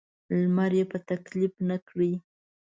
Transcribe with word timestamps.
لمر 0.41 0.71
یې 0.79 0.83
په 0.91 0.97
تکلیف 1.09 1.53
نه 1.69 1.77
کړي. 1.87 2.11